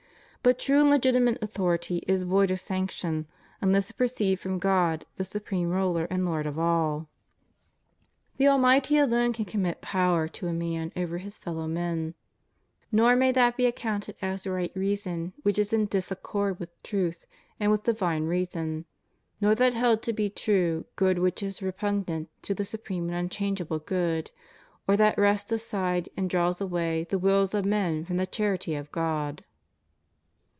[0.43, 3.27] But true and legitimate authority is void of sanction,
[3.61, 7.07] unless it proceed from God the supreme Ruler and Lord of all.
[8.37, 12.15] The Almighty alone can commit power to a man over his fellow men;
[12.91, 17.27] nor may that be accounted as right reason which is in disaccord with truth
[17.59, 18.85] and with divine reason;
[19.39, 23.15] nor that held to be true good which is re pugnant to the supreme and
[23.15, 24.31] unchangeable good,
[24.87, 28.91] or that wrests aside and draws away the wills of men from the charity of
[28.91, 29.43] God.